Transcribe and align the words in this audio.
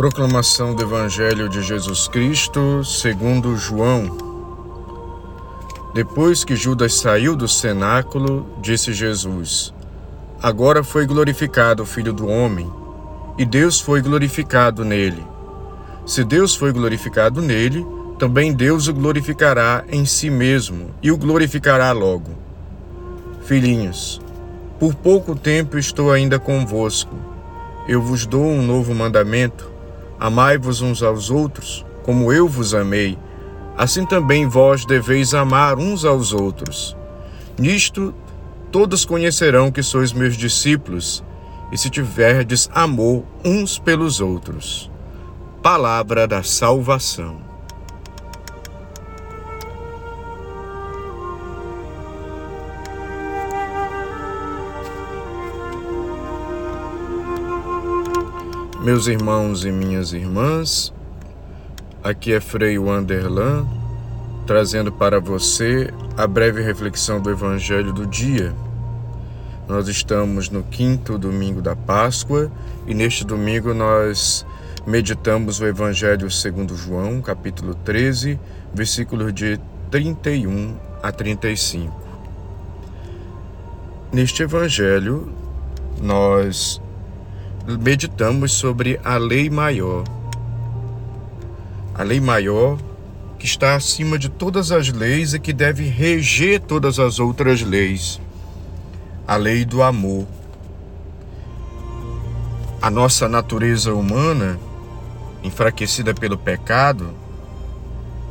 Proclamação 0.00 0.74
do 0.74 0.82
Evangelho 0.82 1.46
de 1.46 1.60
Jesus 1.60 2.08
Cristo, 2.08 2.82
segundo 2.82 3.54
João. 3.54 4.16
Depois 5.92 6.42
que 6.42 6.56
Judas 6.56 6.94
saiu 6.94 7.36
do 7.36 7.46
cenáculo, 7.46 8.46
disse 8.62 8.94
Jesus: 8.94 9.74
Agora 10.42 10.82
foi 10.82 11.04
glorificado 11.04 11.82
o 11.82 11.86
Filho 11.86 12.14
do 12.14 12.26
homem, 12.26 12.72
e 13.36 13.44
Deus 13.44 13.78
foi 13.78 14.00
glorificado 14.00 14.86
nele. 14.86 15.22
Se 16.06 16.24
Deus 16.24 16.54
foi 16.54 16.72
glorificado 16.72 17.42
nele, 17.42 17.86
também 18.18 18.54
Deus 18.54 18.88
o 18.88 18.94
glorificará 18.94 19.84
em 19.86 20.06
si 20.06 20.30
mesmo 20.30 20.92
e 21.02 21.12
o 21.12 21.18
glorificará 21.18 21.92
logo. 21.92 22.30
Filhinhos, 23.42 24.18
por 24.78 24.94
pouco 24.94 25.36
tempo 25.36 25.76
estou 25.76 26.10
ainda 26.10 26.38
convosco. 26.38 27.14
Eu 27.86 28.00
vos 28.00 28.24
dou 28.24 28.46
um 28.46 28.62
novo 28.62 28.94
mandamento 28.94 29.78
Amai-vos 30.20 30.82
uns 30.82 31.02
aos 31.02 31.30
outros, 31.30 31.84
como 32.02 32.30
eu 32.30 32.46
vos 32.46 32.74
amei, 32.74 33.18
assim 33.76 34.04
também 34.04 34.46
vós 34.46 34.84
deveis 34.84 35.32
amar 35.32 35.78
uns 35.78 36.04
aos 36.04 36.34
outros. 36.34 36.94
Nisto 37.58 38.14
todos 38.70 39.06
conhecerão 39.06 39.72
que 39.72 39.82
sois 39.82 40.12
meus 40.12 40.36
discípulos, 40.36 41.24
e 41.72 41.78
se 41.78 41.88
tiverdes 41.88 42.68
amor 42.74 43.24
uns 43.44 43.78
pelos 43.78 44.20
outros. 44.20 44.90
Palavra 45.62 46.26
da 46.26 46.42
salvação. 46.42 47.49
Meus 58.82 59.06
irmãos 59.06 59.66
e 59.66 59.70
minhas 59.70 60.14
irmãs, 60.14 60.90
aqui 62.02 62.32
é 62.32 62.40
Frei 62.40 62.78
Wanderlan, 62.78 63.66
trazendo 64.46 64.90
para 64.90 65.20
você 65.20 65.92
a 66.16 66.26
breve 66.26 66.62
reflexão 66.62 67.20
do 67.20 67.30
Evangelho 67.30 67.92
do 67.92 68.06
dia. 68.06 68.54
Nós 69.68 69.86
estamos 69.86 70.48
no 70.48 70.62
quinto 70.62 71.18
domingo 71.18 71.60
da 71.60 71.76
Páscoa 71.76 72.50
e 72.86 72.94
neste 72.94 73.22
domingo 73.22 73.74
nós 73.74 74.46
meditamos 74.86 75.60
o 75.60 75.66
Evangelho 75.66 76.30
segundo 76.30 76.74
João, 76.74 77.20
capítulo 77.20 77.74
13, 77.74 78.40
versículos 78.72 79.34
de 79.34 79.60
31 79.90 80.74
a 81.02 81.12
35. 81.12 81.94
Neste 84.10 84.42
Evangelho, 84.42 85.30
nós 86.00 86.80
meditamos 87.66 88.52
sobre 88.52 89.00
a 89.04 89.16
lei 89.16 89.50
maior. 89.50 90.04
A 91.94 92.02
lei 92.02 92.20
maior 92.20 92.78
que 93.38 93.46
está 93.46 93.74
acima 93.74 94.18
de 94.18 94.28
todas 94.28 94.70
as 94.70 94.90
leis 94.90 95.32
e 95.32 95.40
que 95.40 95.52
deve 95.52 95.88
reger 95.88 96.60
todas 96.60 96.98
as 96.98 97.18
outras 97.18 97.62
leis. 97.62 98.20
A 99.26 99.36
lei 99.36 99.64
do 99.64 99.82
amor. 99.82 100.26
A 102.82 102.90
nossa 102.90 103.28
natureza 103.28 103.94
humana, 103.94 104.58
enfraquecida 105.42 106.12
pelo 106.12 106.36
pecado, 106.36 107.14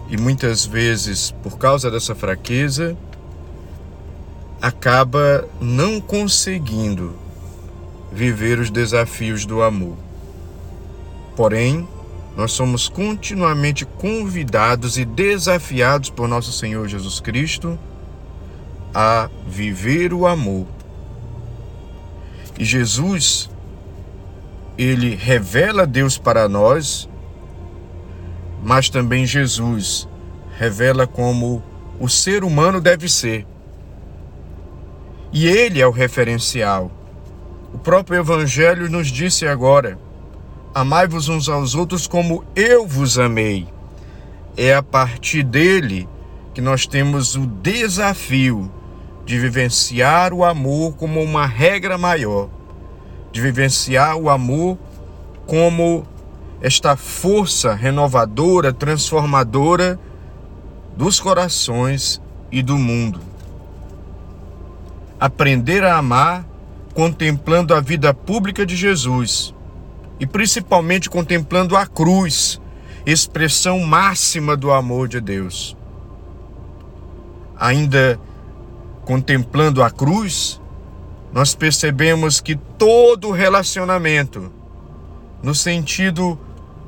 e 0.09 0.17
muitas 0.17 0.65
vezes 0.65 1.31
por 1.43 1.57
causa 1.57 1.89
dessa 1.89 2.13
fraqueza, 2.13 2.95
acaba 4.61 5.47
não 5.59 6.01
conseguindo 6.01 7.15
viver 8.11 8.59
os 8.59 8.69
desafios 8.69 9.45
do 9.45 9.61
amor. 9.61 9.97
Porém, 11.35 11.87
nós 12.35 12.51
somos 12.51 12.87
continuamente 12.87 13.85
convidados 13.85 14.97
e 14.97 15.05
desafiados 15.05 16.09
por 16.09 16.27
nosso 16.27 16.51
Senhor 16.51 16.87
Jesus 16.87 17.19
Cristo 17.19 17.77
a 18.93 19.29
viver 19.47 20.13
o 20.13 20.25
amor. 20.25 20.65
E 22.57 22.65
Jesus, 22.65 23.49
ele 24.77 25.15
revela 25.15 25.85
Deus 25.85 26.17
para 26.17 26.49
nós, 26.49 27.07
mas 28.63 28.89
também 28.89 29.25
Jesus 29.25 30.07
revela 30.57 31.07
como 31.07 31.63
o 31.99 32.09
ser 32.09 32.43
humano 32.43 32.81
deve 32.81 33.07
ser. 33.07 33.45
E 35.31 35.47
ele 35.47 35.79
é 35.79 35.87
o 35.87 35.91
referencial 35.91 36.91
o 37.73 37.77
próprio 37.77 38.19
Evangelho 38.19 38.89
nos 38.89 39.07
disse 39.07 39.47
agora: 39.47 39.99
Amai-vos 40.73 41.29
uns 41.29 41.49
aos 41.49 41.75
outros 41.75 42.07
como 42.07 42.43
eu 42.55 42.87
vos 42.87 43.17
amei. 43.17 43.67
É 44.57 44.75
a 44.75 44.83
partir 44.83 45.43
dele 45.43 46.07
que 46.53 46.61
nós 46.61 46.85
temos 46.85 47.35
o 47.35 47.45
desafio 47.45 48.71
de 49.25 49.37
vivenciar 49.37 50.33
o 50.33 50.43
amor 50.43 50.95
como 50.95 51.21
uma 51.21 51.45
regra 51.45 51.97
maior, 51.97 52.49
de 53.31 53.39
vivenciar 53.39 54.17
o 54.17 54.29
amor 54.29 54.77
como 55.45 56.05
esta 56.61 56.95
força 56.95 57.73
renovadora, 57.73 58.73
transformadora 58.73 59.99
dos 60.97 61.19
corações 61.19 62.21
e 62.51 62.61
do 62.61 62.77
mundo. 62.77 63.21
Aprender 65.19 65.83
a 65.83 65.97
amar 65.97 66.48
contemplando 66.99 67.73
a 67.73 67.79
vida 67.79 68.13
pública 68.13 68.65
de 68.65 68.75
Jesus 68.75 69.55
e 70.19 70.27
principalmente 70.27 71.09
contemplando 71.09 71.77
a 71.77 71.87
cruz, 71.87 72.59
expressão 73.05 73.79
máxima 73.79 74.57
do 74.57 74.69
amor 74.69 75.07
de 75.07 75.21
Deus. 75.21 75.77
Ainda 77.57 78.19
contemplando 79.05 79.81
a 79.81 79.89
cruz, 79.89 80.59
nós 81.31 81.55
percebemos 81.55 82.41
que 82.41 82.57
todo 82.77 83.31
relacionamento, 83.31 84.51
no 85.41 85.55
sentido 85.55 86.37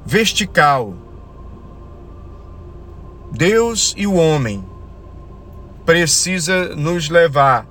vertical, 0.06 0.94
Deus 3.32 3.94
e 3.96 4.06
o 4.06 4.16
homem, 4.16 4.62
precisa 5.86 6.76
nos 6.76 7.08
levar 7.08 7.66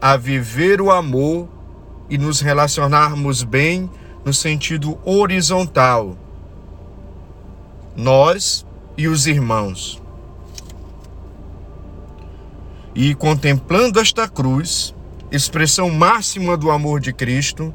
a 0.00 0.16
viver 0.16 0.80
o 0.80 0.90
amor 0.90 1.48
e 2.08 2.18
nos 2.18 2.40
relacionarmos 2.40 3.42
bem 3.42 3.90
no 4.24 4.32
sentido 4.32 4.98
horizontal. 5.04 6.16
Nós 7.96 8.66
e 8.96 9.08
os 9.08 9.26
irmãos. 9.26 10.02
E 12.94 13.14
contemplando 13.14 14.00
esta 14.00 14.26
cruz, 14.26 14.94
expressão 15.30 15.90
máxima 15.90 16.56
do 16.56 16.70
amor 16.70 17.00
de 17.00 17.12
Cristo, 17.12 17.74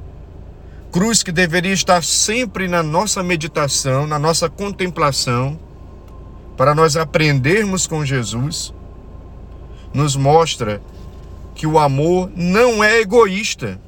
cruz 0.91 1.23
que 1.23 1.31
deveria 1.31 1.73
estar 1.73 2.03
sempre 2.03 2.67
na 2.67 2.81
nossa 2.81 3.21
meditação, 3.21 4.07
na 4.07 4.17
nossa 4.17 4.49
contemplação, 4.49 5.59
para 6.57 6.75
nós 6.75 6.97
aprendermos 6.97 7.87
com 7.87 8.05
Jesus, 8.05 8.73
nos 9.93 10.15
mostra 10.15 10.81
que 11.55 11.67
o 11.67 11.77
amor 11.77 12.31
não 12.35 12.83
é 12.83 12.99
egoísta. 12.99 13.79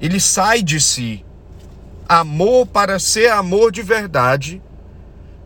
Ele 0.00 0.20
sai 0.20 0.62
de 0.62 0.80
si. 0.80 1.24
Amor 2.08 2.66
para 2.66 2.98
ser 2.98 3.30
amor 3.32 3.72
de 3.72 3.82
verdade, 3.82 4.62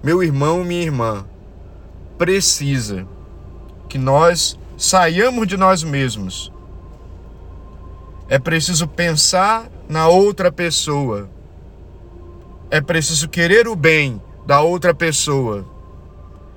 meu 0.03 0.23
irmão, 0.23 0.63
minha 0.63 0.83
irmã, 0.83 1.27
precisa 2.19 3.07
que 3.89 3.97
nós 3.97 4.59
saiamos 4.77 5.47
de 5.47 5.57
nós 5.57 5.83
mesmos. 5.83 6.53
É 8.29 8.39
preciso 8.39 8.87
pensar 8.87 9.71
na 9.89 10.07
outra 10.09 10.53
pessoa. 10.53 11.29
É 12.71 12.81
preciso 12.81 13.29
querer 13.29 13.67
o 13.67 13.75
bem 13.75 14.23
da 14.47 14.61
outra 14.61 14.95
pessoa. 14.95 15.67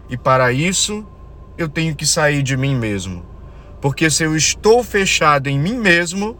E 0.09 0.17
para 0.17 0.51
isso, 0.53 1.05
eu 1.57 1.67
tenho 1.67 1.95
que 1.95 2.05
sair 2.05 2.43
de 2.43 2.55
mim 2.55 2.75
mesmo. 2.75 3.32
Porque 3.83 4.09
se 4.09 4.23
eu 4.23 4.33
estou 4.33 4.81
fechado 4.81 5.49
em 5.49 5.59
mim 5.59 5.77
mesmo, 5.77 6.37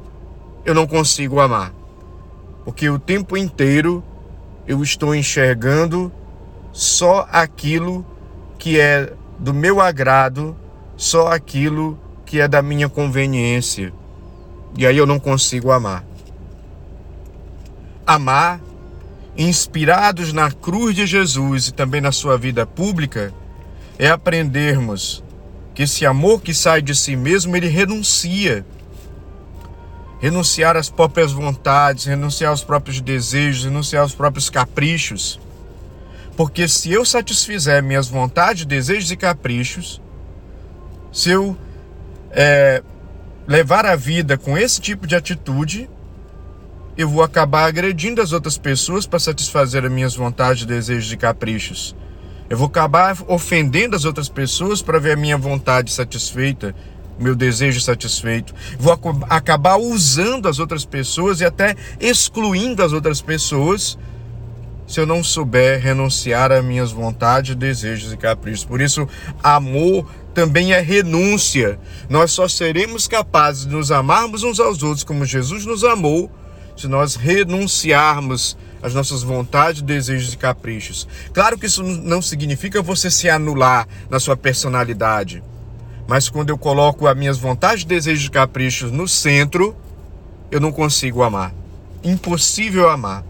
eu 0.63 0.73
não 0.73 0.87
consigo 0.87 1.41
amar. 1.41 1.73
Porque 2.63 2.89
o 2.89 2.97
tempo 2.97 3.35
inteiro 3.35 4.01
eu 4.65 4.81
estou 4.81 5.13
enxergando 5.13 6.09
só 6.71 7.27
aquilo 7.29 8.05
que 8.57 8.79
é 8.79 9.11
do 9.37 9.53
meu 9.53 9.81
agrado, 9.81 10.55
só 10.95 11.33
aquilo 11.33 11.99
que 12.25 12.39
é 12.39 12.47
da 12.47 12.61
minha 12.61 12.87
conveniência. 12.87 13.91
E 14.77 14.87
aí 14.87 14.95
eu 14.95 15.05
não 15.05 15.19
consigo 15.19 15.69
amar. 15.69 16.05
Amar, 18.07 18.61
inspirados 19.35 20.31
na 20.31 20.49
cruz 20.49 20.95
de 20.95 21.05
Jesus 21.05 21.67
e 21.67 21.73
também 21.73 21.99
na 21.99 22.13
sua 22.13 22.37
vida 22.37 22.65
pública, 22.65 23.33
é 23.99 24.07
aprendermos 24.07 25.21
que 25.73 25.83
esse 25.83 26.05
amor 26.05 26.41
que 26.41 26.53
sai 26.53 26.81
de 26.81 26.95
si 26.95 27.15
mesmo, 27.15 27.55
ele 27.55 27.67
renuncia. 27.67 28.65
renunciar 30.21 30.77
às 30.77 30.89
próprias 30.89 31.33
vontades, 31.33 32.05
renunciar 32.05 32.51
aos 32.51 32.63
próprios 32.63 33.01
desejos, 33.01 33.65
renunciar 33.65 34.03
aos 34.03 34.15
próprios 34.15 34.49
caprichos. 34.49 35.37
Porque 36.37 36.65
se 36.67 36.91
eu 36.91 37.03
satisfizer 37.03 37.83
minhas 37.83 38.07
vontades, 38.07 38.65
desejos 38.65 39.11
e 39.11 39.17
caprichos, 39.17 40.01
se 41.11 41.29
eu 41.29 41.57
é, 42.31 42.81
levar 43.45 43.85
a 43.85 43.95
vida 43.95 44.37
com 44.37 44.57
esse 44.57 44.79
tipo 44.79 45.05
de 45.05 45.15
atitude, 45.15 45.89
eu 46.97 47.09
vou 47.09 47.21
acabar 47.21 47.65
agredindo 47.65 48.21
as 48.21 48.31
outras 48.31 48.57
pessoas 48.57 49.05
para 49.05 49.19
satisfazer 49.19 49.83
as 49.83 49.91
minhas 49.91 50.15
vontades, 50.15 50.65
desejos 50.65 51.11
e 51.11 51.17
caprichos. 51.17 51.95
Eu 52.49 52.57
vou 52.57 52.67
acabar 52.67 53.17
ofendendo 53.27 53.95
as 53.95 54.05
outras 54.05 54.29
pessoas 54.29 54.81
para 54.81 54.99
ver 54.99 55.11
a 55.11 55.15
minha 55.15 55.37
vontade 55.37 55.91
satisfeita, 55.91 56.75
meu 57.19 57.35
desejo 57.35 57.79
satisfeito. 57.79 58.53
Vou 58.77 58.97
acabar 59.29 59.77
usando 59.77 60.47
as 60.47 60.59
outras 60.59 60.85
pessoas 60.85 61.41
e 61.41 61.45
até 61.45 61.75
excluindo 61.99 62.83
as 62.83 62.91
outras 62.91 63.21
pessoas 63.21 63.97
se 64.85 64.99
eu 64.99 65.05
não 65.05 65.23
souber 65.23 65.81
renunciar 65.81 66.51
a 66.51 66.61
minhas 66.61 66.91
vontades, 66.91 67.55
desejos 67.55 68.11
e 68.11 68.17
caprichos. 68.17 68.65
Por 68.65 68.81
isso, 68.81 69.07
amor 69.41 70.05
também 70.33 70.73
é 70.73 70.81
renúncia. 70.81 71.79
Nós 72.09 72.31
só 72.31 72.47
seremos 72.47 73.07
capazes 73.07 73.65
de 73.65 73.73
nos 73.73 73.91
amarmos 73.91 74.43
uns 74.43 74.59
aos 74.59 74.83
outros 74.83 75.03
como 75.03 75.25
Jesus 75.25 75.65
nos 75.65 75.83
amou 75.83 76.31
se 76.75 76.87
nós 76.87 77.15
renunciarmos 77.15 78.57
às 78.83 78.93
nossas 78.93 79.23
vontades, 79.23 79.81
desejos 79.81 80.33
e 80.33 80.37
caprichos. 80.37 81.07
Claro 81.33 81.57
que 81.57 81.65
isso 81.65 81.81
não 81.81 82.21
significa 82.21 82.81
você 82.81 83.09
se 83.09 83.29
anular 83.29 83.87
na 84.09 84.19
sua 84.19 84.35
personalidade. 84.35 85.41
Mas 86.05 86.27
quando 86.27 86.49
eu 86.49 86.57
coloco 86.57 87.07
as 87.07 87.17
minhas 87.17 87.37
vontades, 87.37 87.85
desejos 87.85 88.25
e 88.25 88.31
caprichos 88.31 88.91
no 88.91 89.07
centro, 89.07 89.73
eu 90.51 90.59
não 90.59 90.71
consigo 90.71 91.23
amar. 91.23 91.53
Impossível 92.03 92.89
amar. 92.89 93.23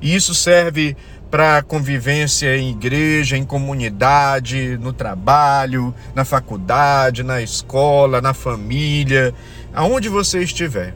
E 0.00 0.14
isso 0.14 0.34
serve 0.34 0.96
para 1.30 1.62
convivência 1.62 2.56
em 2.56 2.70
igreja, 2.70 3.36
em 3.36 3.44
comunidade, 3.44 4.78
no 4.78 4.94
trabalho, 4.94 5.94
na 6.14 6.24
faculdade, 6.24 7.22
na 7.22 7.42
escola, 7.42 8.22
na 8.22 8.32
família, 8.32 9.34
aonde 9.74 10.08
você 10.08 10.40
estiver. 10.42 10.94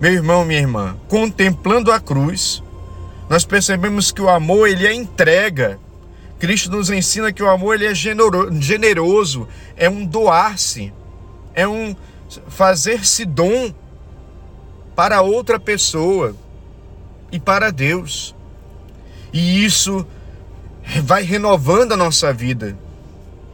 Meu 0.00 0.12
irmão, 0.12 0.44
minha 0.44 0.60
irmã, 0.60 0.96
contemplando 1.08 1.92
a 1.92 2.00
cruz, 2.00 2.62
nós 3.28 3.44
percebemos 3.44 4.12
que 4.12 4.20
o 4.20 4.28
amor 4.28 4.68
ele 4.68 4.86
é 4.86 4.92
entrega. 4.92 5.78
Cristo 6.38 6.70
nos 6.70 6.90
ensina 6.90 7.32
que 7.32 7.42
o 7.42 7.48
amor 7.48 7.74
ele 7.74 7.86
é 7.86 7.94
generoso, 7.94 9.48
é 9.76 9.88
um 9.88 10.04
doar-se, 10.04 10.92
é 11.54 11.66
um 11.66 11.94
fazer-se 12.48 13.24
dom 13.24 13.72
para 14.94 15.22
outra 15.22 15.58
pessoa 15.58 16.34
e 17.30 17.40
para 17.40 17.70
Deus. 17.70 18.34
E 19.32 19.64
isso 19.64 20.06
vai 21.02 21.22
renovando 21.22 21.92
a 21.92 21.96
nossa 21.96 22.32
vida. 22.32 22.76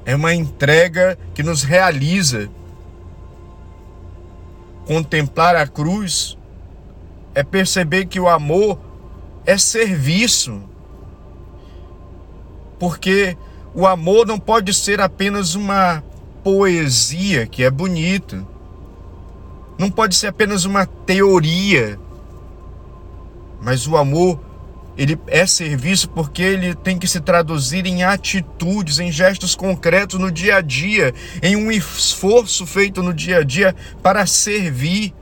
É 0.04 0.14
uma 0.16 0.34
entrega 0.34 1.18
que 1.34 1.42
nos 1.42 1.62
realiza. 1.62 2.50
Contemplar 4.90 5.54
a 5.54 5.68
cruz 5.68 6.36
é 7.32 7.44
perceber 7.44 8.06
que 8.06 8.18
o 8.18 8.28
amor 8.28 8.76
é 9.46 9.56
serviço. 9.56 10.60
Porque 12.76 13.36
o 13.72 13.86
amor 13.86 14.26
não 14.26 14.36
pode 14.36 14.74
ser 14.74 15.00
apenas 15.00 15.54
uma 15.54 16.02
poesia 16.42 17.46
que 17.46 17.62
é 17.62 17.70
bonita. 17.70 18.44
Não 19.78 19.88
pode 19.88 20.16
ser 20.16 20.26
apenas 20.26 20.64
uma 20.64 20.84
teoria 20.84 21.96
mas 23.60 23.86
o 23.86 23.96
amor, 23.96 24.40
ele 25.00 25.18
é 25.28 25.46
serviço 25.46 26.10
porque 26.10 26.42
ele 26.42 26.74
tem 26.74 26.98
que 26.98 27.08
se 27.08 27.20
traduzir 27.20 27.86
em 27.86 28.02
atitudes, 28.02 28.98
em 28.98 29.10
gestos 29.10 29.54
concretos 29.54 30.20
no 30.20 30.30
dia 30.30 30.56
a 30.56 30.60
dia, 30.60 31.14
em 31.42 31.56
um 31.56 31.72
esforço 31.72 32.66
feito 32.66 33.02
no 33.02 33.14
dia 33.14 33.38
a 33.38 33.42
dia 33.42 33.74
para 34.02 34.26
servir. 34.26 35.14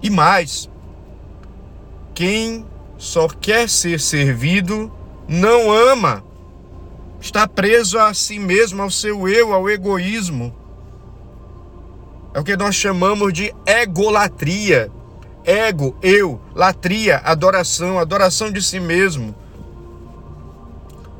E 0.00 0.08
mais, 0.08 0.70
quem 2.14 2.64
só 2.96 3.26
quer 3.26 3.68
ser 3.68 3.98
servido 3.98 4.92
não 5.26 5.72
ama. 5.72 6.22
Está 7.20 7.48
preso 7.48 7.98
a 7.98 8.14
si 8.14 8.38
mesmo, 8.38 8.82
ao 8.82 8.90
seu 8.90 9.28
eu, 9.28 9.52
ao 9.52 9.68
egoísmo. 9.68 10.54
É 12.32 12.38
o 12.38 12.44
que 12.44 12.56
nós 12.56 12.76
chamamos 12.76 13.32
de 13.32 13.52
egolatria 13.66 14.92
ego, 15.44 15.94
eu, 16.02 16.40
latria, 16.54 17.18
adoração, 17.18 17.98
adoração 17.98 18.50
de 18.50 18.62
si 18.62 18.80
mesmo. 18.80 19.34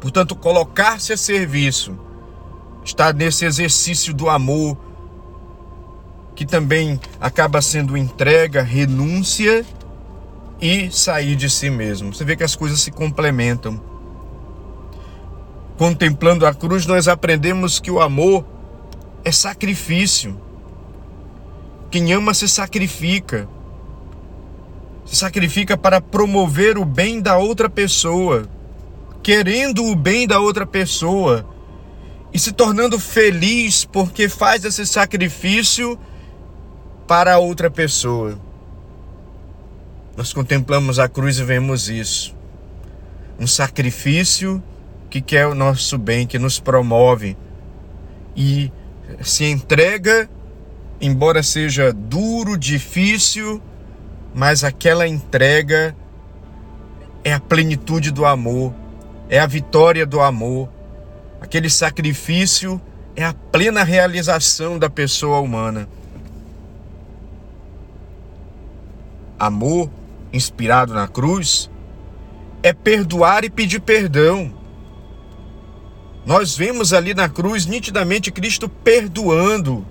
Portanto, 0.01 0.35
colocar-se 0.35 1.13
a 1.13 1.17
serviço 1.17 1.99
está 2.85 3.13
nesse 3.13 3.45
exercício 3.45 4.13
do 4.13 4.29
amor, 4.29 4.77
que 6.35 6.45
também 6.45 7.01
acaba 7.21 7.63
sendo 7.63 7.97
entrega, 7.97 8.63
renúncia 8.63 9.65
e 10.61 10.91
sair 10.91 11.37
de 11.37 11.49
si 11.49 11.71
mesmo. 11.71 12.13
Você 12.13 12.25
vê 12.25 12.37
que 12.37 12.45
as 12.45 12.57
coisas 12.57 12.81
se 12.81 12.91
complementam. 12.91 13.81
Contemplando 15.77 16.47
a 16.47 16.55
cruz, 16.55 16.87
nós 16.87 17.09
aprendemos 17.09 17.81
que 17.81 17.91
o 17.91 18.01
amor 18.01 18.45
é 19.25 19.33
sacrifício. 19.33 20.39
Quem 21.91 22.13
ama 22.13 22.35
se 22.35 22.49
sacrifica 22.49 23.49
se 25.05 25.17
sacrifica 25.17 25.77
para 25.77 26.01
promover 26.01 26.79
o 26.79 26.85
bem 26.85 27.21
da 27.21 27.37
outra 27.37 27.69
pessoa, 27.69 28.49
querendo 29.23 29.85
o 29.85 29.95
bem 29.95 30.27
da 30.27 30.39
outra 30.39 30.67
pessoa 30.67 31.47
e 32.33 32.39
se 32.39 32.53
tornando 32.53 32.99
feliz 32.99 33.85
porque 33.85 34.29
faz 34.29 34.65
esse 34.65 34.85
sacrifício 34.87 35.99
para 37.07 37.35
a 37.35 37.39
outra 37.39 37.71
pessoa. 37.71 38.39
Nós 40.17 40.33
contemplamos 40.33 40.99
a 40.99 41.09
cruz 41.09 41.39
e 41.39 41.45
vemos 41.45 41.89
isso. 41.89 42.35
Um 43.39 43.47
sacrifício 43.47 44.63
que 45.11 45.21
quer 45.21 45.47
o 45.47 45.55
nosso 45.55 45.99
bem, 45.99 46.27
que 46.27 46.39
nos 46.39 46.59
promove 46.59 47.37
e 48.37 48.71
se 49.23 49.45
entrega, 49.45 50.29
embora 51.01 51.43
seja 51.43 51.93
duro, 51.93 52.57
difícil, 52.57 53.63
mas 54.35 54.65
aquela 54.65 55.07
entrega 55.07 55.97
é 57.23 57.33
a 57.33 57.39
plenitude 57.39 58.11
do 58.11 58.27
amor, 58.27 58.75
é 59.29 59.39
a 59.39 59.47
vitória 59.47 60.05
do 60.05 60.21
amor. 60.21 60.69
Aquele 61.41 61.71
sacrifício 61.71 62.81
é 63.15 63.25
a 63.25 63.33
plena 63.33 63.85
realização 63.85 64.77
da 64.77 64.91
pessoa 64.91 65.39
humana. 65.39 65.89
Amor, 69.39 69.89
inspirado 70.33 70.93
na 70.93 71.07
cruz, 71.07 71.71
é 72.63 72.73
perdoar 72.73 73.45
e 73.45 73.51
pedir 73.51 73.81
perdão. 73.81 74.53
Nós 76.27 76.57
vemos 76.57 76.93
ali 76.93 77.15
na 77.15 77.29
cruz 77.29 77.67
nitidamente 77.67 78.33
Cristo 78.33 78.69
perdoando 78.69 79.87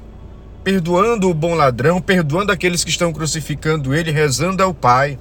perdoando 0.63 1.29
o 1.29 1.33
bom 1.33 1.53
ladrão, 1.55 2.01
perdoando 2.01 2.51
aqueles 2.51 2.83
que 2.83 2.89
estão 2.89 3.11
crucificando 3.11 3.93
ele, 3.93 4.11
rezando 4.11 4.63
ao 4.63 4.73
Pai. 4.73 5.19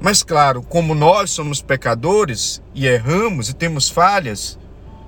Mas 0.00 0.22
claro, 0.22 0.62
como 0.62 0.94
nós 0.94 1.30
somos 1.30 1.62
pecadores 1.62 2.60
e 2.74 2.86
erramos 2.86 3.48
e 3.48 3.54
temos 3.54 3.88
falhas, 3.88 4.58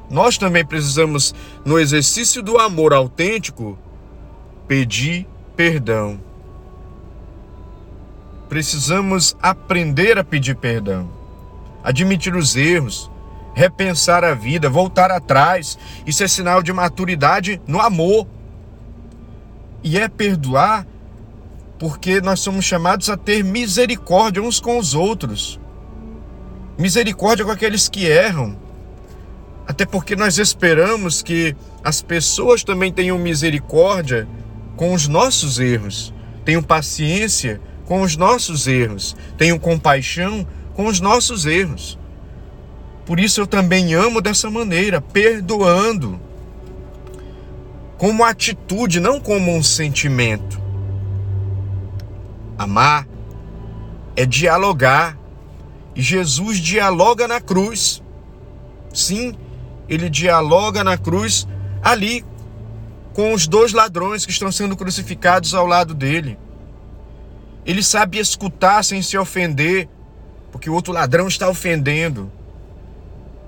nós 0.09 0.39
também 0.39 0.65
precisamos, 0.65 1.35
no 1.65 1.79
exercício 1.79 2.43
do 2.43 2.59
amor 2.59 2.93
autêntico, 2.93 3.77
pedir 4.69 5.27
perdão. 5.57 6.21
Precisamos 8.49 9.37
aprender 9.43 10.17
a 10.17 10.25
pedir 10.25 10.55
perdão, 10.55 11.11
admitir 11.83 12.37
os 12.37 12.55
erros, 12.55 13.11
repensar 13.55 14.23
a 14.23 14.35
vida, 14.35 14.71
voltar 14.71 15.11
atrás. 15.11 15.77
Isso 16.07 16.23
é 16.23 16.29
sinal 16.29 16.63
de 16.63 16.73
maturidade 16.73 17.61
no 17.67 17.81
amor. 17.81 18.29
E 19.83 19.99
é 19.99 20.09
perdoar 20.09 20.87
porque 21.79 22.21
nós 22.21 22.41
somos 22.41 22.65
chamados 22.65 23.09
a 23.11 23.17
ter 23.17 23.45
misericórdia 23.45 24.43
uns 24.43 24.61
com 24.61 24.79
os 24.79 24.95
outros. 24.95 25.61
Misericórdia 26.79 27.45
com 27.45 27.51
aqueles 27.51 27.89
que 27.89 28.07
erram. 28.07 28.57
Até 29.67 29.85
porque 29.85 30.15
nós 30.15 30.39
esperamos 30.39 31.23
que 31.23 31.57
as 31.83 32.01
pessoas 32.01 32.63
também 32.63 32.93
tenham 32.93 33.19
misericórdia 33.19 34.29
com 34.77 34.93
os 34.93 35.09
nossos 35.09 35.59
erros, 35.59 36.13
tenham 36.45 36.63
paciência 36.63 37.61
com 37.85 38.03
os 38.03 38.17
nossos 38.17 38.67
erros, 38.67 39.17
tenham 39.37 39.59
compaixão 39.59 40.47
com 40.75 40.87
os 40.87 41.01
nossos 41.01 41.47
erros. 41.47 41.99
Por 43.05 43.19
isso 43.19 43.41
eu 43.41 43.47
também 43.47 43.95
amo 43.95 44.21
dessa 44.21 44.51
maneira, 44.51 45.01
perdoando. 45.01 46.21
Como 47.99 48.25
atitude, 48.25 49.01
não 49.01 49.21
como 49.21 49.55
um 49.55 49.63
sentimento. 49.63 50.61
Amar 52.59 53.07
é 54.15 54.25
dialogar. 54.25 55.17
E 55.95 56.03
Jesus 56.03 56.59
dialoga 56.59 57.27
na 57.27 57.41
cruz. 57.41 58.03
Sim, 58.93 59.35
ele 59.89 60.11
dialoga 60.11 60.85
na 60.85 60.99
cruz 60.99 61.47
ali 61.83 62.25
com 63.15 63.33
os 63.33 63.47
dois 63.47 63.73
ladrões 63.73 64.27
que 64.27 64.33
estão 64.33 64.53
sendo 64.53 64.77
crucificados 64.77 65.55
ao 65.55 65.67
lado 65.67 65.95
dele. 65.95 66.39
Ele 67.65 67.83
sabe 67.83 68.19
escutar 68.19 68.85
sem 68.85 69.01
se 69.01 69.17
ofender, 69.17 69.89
porque 70.53 70.69
o 70.69 70.75
outro 70.75 70.93
ladrão 70.93 71.27
está 71.27 71.49
ofendendo. 71.49 72.31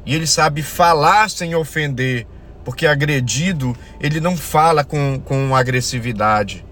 E 0.07 0.15
ele 0.15 0.27
sabe 0.27 0.63
falar 0.63 1.29
sem 1.29 1.55
ofender, 1.55 2.27
porque 2.69 2.87
agredido 2.87 3.75
ele 3.99 4.21
não 4.21 4.37
fala 4.37 4.85
com, 4.85 5.19
com 5.25 5.57
agressividade. 5.57 6.63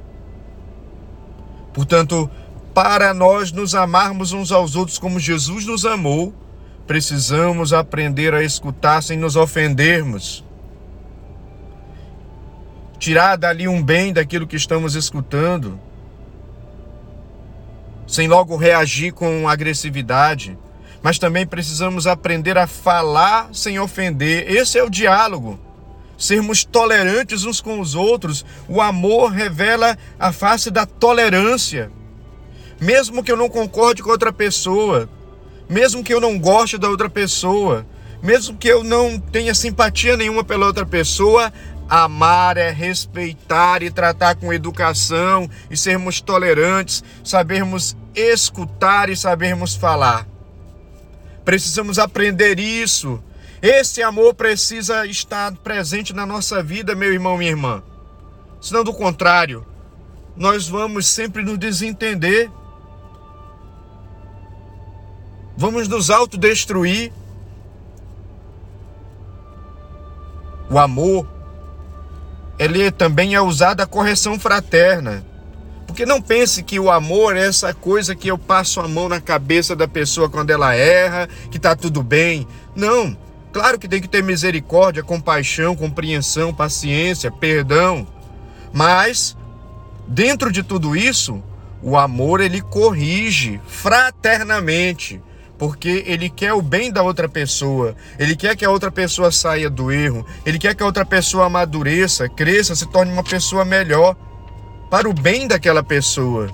Portanto, 1.72 2.30
para 2.74 3.14
nós 3.14 3.50
nos 3.50 3.74
amarmos 3.74 4.30
uns 4.30 4.52
aos 4.52 4.76
outros 4.76 4.98
como 4.98 5.18
Jesus 5.18 5.64
nos 5.64 5.86
amou, 5.86 6.34
precisamos 6.86 7.72
aprender 7.72 8.34
a 8.34 8.42
escutar 8.42 9.02
sem 9.02 9.16
nos 9.16 9.36
ofendermos. 9.36 10.44
Tirar 12.98 13.36
dali 13.36 13.66
um 13.66 13.82
bem 13.82 14.12
daquilo 14.12 14.46
que 14.46 14.56
estamos 14.56 14.94
escutando, 14.94 15.80
sem 18.06 18.28
logo 18.28 18.54
reagir 18.54 19.12
com 19.12 19.48
agressividade. 19.48 20.58
Mas 21.02 21.18
também 21.18 21.46
precisamos 21.46 22.06
aprender 22.06 22.58
a 22.58 22.66
falar 22.66 23.48
sem 23.54 23.78
ofender. 23.78 24.50
Esse 24.50 24.78
é 24.78 24.84
o 24.84 24.90
diálogo. 24.90 25.64
Sermos 26.16 26.64
tolerantes 26.64 27.44
uns 27.44 27.60
com 27.60 27.80
os 27.80 27.94
outros. 27.94 28.44
O 28.68 28.80
amor 28.80 29.30
revela 29.30 29.96
a 30.18 30.32
face 30.32 30.70
da 30.70 30.86
tolerância 30.86 31.90
mesmo 32.80 33.22
que 33.22 33.32
eu 33.32 33.36
não 33.36 33.48
concorde 33.48 34.02
com 34.02 34.10
outra 34.10 34.32
pessoa, 34.32 35.08
mesmo 35.68 36.04
que 36.04 36.12
eu 36.12 36.20
não 36.20 36.38
goste 36.38 36.78
da 36.78 36.88
outra 36.88 37.08
pessoa, 37.08 37.86
mesmo 38.22 38.56
que 38.56 38.68
eu 38.68 38.84
não 38.84 39.18
tenha 39.18 39.54
simpatia 39.54 40.16
nenhuma 40.16 40.44
pela 40.44 40.66
outra 40.66 40.84
pessoa, 40.84 41.52
amar 41.88 42.56
é 42.56 42.70
respeitar 42.70 43.82
e 43.82 43.90
tratar 43.90 44.34
com 44.36 44.52
educação 44.52 45.48
e 45.70 45.76
sermos 45.76 46.20
tolerantes, 46.20 47.02
sabermos 47.24 47.96
escutar 48.14 49.08
e 49.08 49.16
sabermos 49.16 49.74
falar. 49.74 50.26
Precisamos 51.44 51.98
aprender 51.98 52.58
isso. 52.58 53.22
Esse 53.66 54.02
amor 54.02 54.34
precisa 54.34 55.06
estar 55.06 55.52
presente 55.56 56.12
na 56.12 56.24
nossa 56.24 56.62
vida, 56.62 56.94
meu 56.94 57.12
irmão, 57.12 57.36
minha 57.36 57.50
irmã. 57.50 57.82
Senão, 58.60 58.84
do 58.84 58.92
contrário, 58.92 59.66
nós 60.36 60.68
vamos 60.68 61.06
sempre 61.06 61.42
nos 61.42 61.58
desentender 61.58 62.50
Vamos 65.56 65.88
nos 65.88 66.10
autodestruir. 66.10 67.10
O 70.68 70.78
amor, 70.78 71.26
ele 72.58 72.90
também 72.90 73.34
é 73.34 73.40
usado 73.40 73.80
a 73.80 73.86
correção 73.86 74.38
fraterna. 74.38 75.24
Porque 75.86 76.04
não 76.04 76.20
pense 76.20 76.62
que 76.62 76.78
o 76.78 76.90
amor 76.90 77.36
é 77.36 77.46
essa 77.46 77.72
coisa 77.72 78.14
que 78.14 78.28
eu 78.28 78.36
passo 78.36 78.80
a 78.80 78.88
mão 78.88 79.08
na 79.08 79.20
cabeça 79.20 79.74
da 79.74 79.88
pessoa 79.88 80.28
quando 80.28 80.50
ela 80.50 80.74
erra, 80.74 81.28
que 81.50 81.58
tá 81.58 81.74
tudo 81.74 82.02
bem. 82.02 82.46
Não. 82.74 83.16
Claro 83.56 83.78
que 83.78 83.88
tem 83.88 84.02
que 84.02 84.08
ter 84.08 84.22
misericórdia, 84.22 85.02
compaixão, 85.02 85.74
compreensão, 85.74 86.52
paciência, 86.52 87.30
perdão. 87.30 88.06
Mas 88.70 89.34
dentro 90.06 90.52
de 90.52 90.62
tudo 90.62 90.94
isso, 90.94 91.42
o 91.82 91.96
amor 91.96 92.42
ele 92.42 92.60
corrige 92.60 93.58
fraternamente 93.66 95.22
porque 95.56 96.04
ele 96.06 96.28
quer 96.28 96.52
o 96.52 96.60
bem 96.60 96.92
da 96.92 97.02
outra 97.02 97.30
pessoa, 97.30 97.96
ele 98.18 98.36
quer 98.36 98.54
que 98.56 98.64
a 98.66 98.70
outra 98.70 98.90
pessoa 98.90 99.32
saia 99.32 99.70
do 99.70 99.90
erro, 99.90 100.26
ele 100.44 100.58
quer 100.58 100.74
que 100.74 100.82
a 100.82 100.86
outra 100.86 101.06
pessoa 101.06 101.46
amadureça, 101.46 102.28
cresça, 102.28 102.76
se 102.76 102.84
torne 102.84 103.10
uma 103.10 103.24
pessoa 103.24 103.64
melhor, 103.64 104.14
para 104.90 105.08
o 105.08 105.14
bem 105.14 105.48
daquela 105.48 105.82
pessoa. 105.82 106.50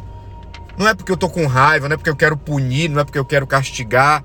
Não 0.79 0.87
é 0.87 0.95
porque 0.95 1.11
eu 1.11 1.17
tô 1.17 1.29
com 1.29 1.49
raiva, 1.49 1.89
não 1.89 1.95
é 1.95 1.97
porque 1.97 2.11
eu 2.11 2.15
quero 2.15 2.37
punir, 2.37 2.89
não 2.89 3.01
é 3.01 3.05
porque 3.05 3.19
eu 3.19 3.25
quero 3.25 3.45
castigar, 3.45 4.23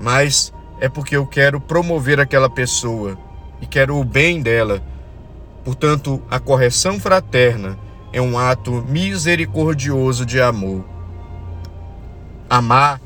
mas 0.00 0.50
é 0.82 0.88
porque 0.88 1.14
eu 1.14 1.24
quero 1.24 1.60
promover 1.60 2.18
aquela 2.18 2.50
pessoa 2.50 3.16
e 3.60 3.66
quero 3.66 3.96
o 3.96 4.02
bem 4.02 4.42
dela. 4.42 4.82
Portanto, 5.64 6.20
a 6.28 6.40
correção 6.40 6.98
fraterna 6.98 7.78
é 8.12 8.20
um 8.20 8.36
ato 8.36 8.84
misericordioso 8.88 10.26
de 10.26 10.40
amor. 10.40 10.84
Amar 12.50 13.00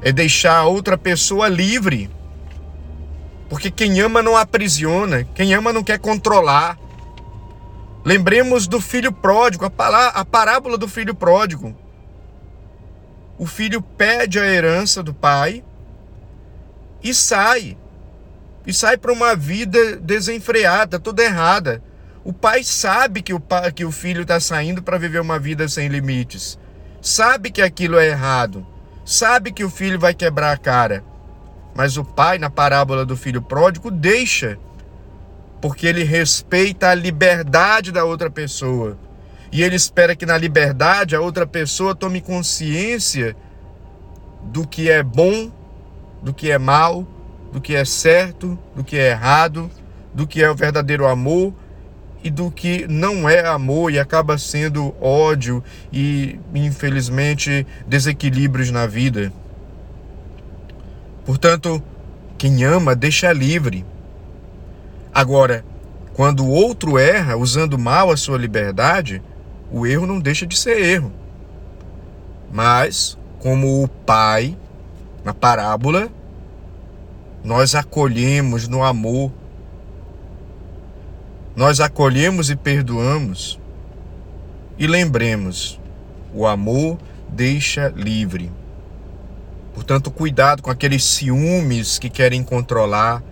é 0.00 0.12
deixar 0.12 0.58
a 0.58 0.66
outra 0.66 0.96
pessoa 0.96 1.48
livre. 1.48 2.08
Porque 3.48 3.68
quem 3.68 3.98
ama 4.00 4.22
não 4.22 4.36
aprisiona, 4.36 5.24
quem 5.34 5.52
ama 5.54 5.72
não 5.72 5.82
quer 5.82 5.98
controlar. 5.98 6.78
Lembremos 8.04 8.68
do 8.68 8.80
filho 8.80 9.10
pródigo, 9.10 9.64
a, 9.64 10.24
parábola 10.24 10.78
do 10.78 10.86
filho 10.86 11.16
pródigo. 11.16 11.74
O 13.36 13.44
filho 13.44 13.82
pede 13.82 14.38
a 14.38 14.46
herança 14.46 15.02
do 15.02 15.12
pai 15.12 15.64
e 17.02 17.14
sai. 17.14 17.76
E 18.66 18.72
sai 18.72 18.96
para 18.96 19.12
uma 19.12 19.34
vida 19.34 19.96
desenfreada, 19.96 20.98
toda 20.98 21.22
errada. 21.22 21.82
O 22.24 22.32
pai 22.32 22.62
sabe 22.62 23.22
que 23.22 23.32
o, 23.32 23.40
pai, 23.40 23.72
que 23.72 23.84
o 23.84 23.90
filho 23.90 24.22
está 24.22 24.38
saindo 24.38 24.82
para 24.82 24.98
viver 24.98 25.20
uma 25.20 25.38
vida 25.38 25.68
sem 25.68 25.88
limites. 25.88 26.58
Sabe 27.00 27.50
que 27.50 27.62
aquilo 27.62 27.98
é 27.98 28.08
errado 28.08 28.66
sabe 29.08 29.52
que 29.52 29.64
o 29.64 29.70
filho 29.70 29.98
vai 29.98 30.12
quebrar 30.12 30.52
a 30.52 30.58
cara, 30.58 31.02
mas 31.74 31.96
o 31.96 32.04
pai, 32.04 32.36
na 32.36 32.50
parábola 32.50 33.06
do 33.06 33.16
filho 33.16 33.40
pródigo, 33.40 33.90
deixa, 33.90 34.58
porque 35.62 35.86
ele 35.86 36.04
respeita 36.04 36.90
a 36.90 36.94
liberdade 36.94 37.90
da 37.90 38.04
outra 38.04 38.30
pessoa. 38.30 38.98
E 39.50 39.62
ele 39.62 39.76
espera 39.76 40.14
que 40.14 40.26
na 40.26 40.36
liberdade 40.36 41.16
a 41.16 41.22
outra 41.22 41.46
pessoa 41.46 41.94
tome 41.94 42.20
consciência 42.20 43.34
do 44.42 44.68
que 44.68 44.90
é 44.90 45.02
bom, 45.02 45.50
do 46.22 46.32
que 46.32 46.50
é 46.50 46.58
mal, 46.58 47.06
do 47.52 47.60
que 47.60 47.74
é 47.74 47.84
certo, 47.84 48.58
do 48.74 48.84
que 48.84 48.96
é 48.96 49.10
errado, 49.10 49.70
do 50.12 50.26
que 50.26 50.42
é 50.42 50.50
o 50.50 50.54
verdadeiro 50.54 51.06
amor 51.06 51.54
e 52.22 52.30
do 52.30 52.50
que 52.50 52.86
não 52.88 53.28
é 53.28 53.46
amor 53.46 53.92
e 53.92 53.98
acaba 53.98 54.36
sendo 54.36 54.94
ódio 55.00 55.62
e, 55.92 56.38
infelizmente, 56.54 57.66
desequilíbrios 57.86 58.70
na 58.70 58.86
vida. 58.86 59.32
Portanto, 61.24 61.82
quem 62.36 62.64
ama 62.64 62.96
deixa 62.96 63.32
livre. 63.32 63.84
Agora, 65.12 65.64
quando 66.14 66.44
o 66.44 66.50
outro 66.50 66.98
erra 66.98 67.36
usando 67.36 67.78
mal 67.78 68.10
a 68.10 68.16
sua 68.16 68.38
liberdade, 68.38 69.22
o 69.70 69.86
erro 69.86 70.06
não 70.06 70.18
deixa 70.18 70.46
de 70.46 70.56
ser 70.56 70.80
erro. 70.80 71.12
Mas, 72.52 73.16
como 73.38 73.84
o 73.84 73.88
pai, 73.88 74.56
na 75.24 75.34
parábola, 75.34 76.08
nós 77.44 77.74
acolhemos 77.74 78.68
no 78.68 78.82
amor 78.82 79.32
nós 81.58 81.80
acolhemos 81.80 82.50
e 82.50 82.54
perdoamos. 82.54 83.58
E 84.78 84.86
lembremos, 84.86 85.80
o 86.32 86.46
amor 86.46 86.96
deixa 87.28 87.92
livre. 87.96 88.48
Portanto, 89.74 90.08
cuidado 90.08 90.62
com 90.62 90.70
aqueles 90.70 91.02
ciúmes 91.02 91.98
que 91.98 92.08
querem 92.08 92.44
controlar, 92.44 93.24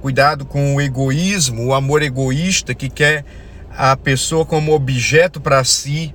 cuidado 0.00 0.46
com 0.46 0.74
o 0.74 0.80
egoísmo, 0.80 1.66
o 1.66 1.74
amor 1.74 2.00
egoísta 2.00 2.74
que 2.74 2.88
quer 2.88 3.26
a 3.76 3.94
pessoa 3.94 4.46
como 4.46 4.72
objeto 4.72 5.38
para 5.38 5.62
si, 5.62 6.14